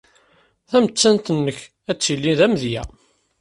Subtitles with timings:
[0.69, 2.83] Tamettant-nnek ad tili d amedya.